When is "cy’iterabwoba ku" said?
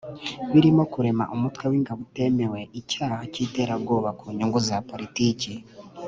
3.31-4.25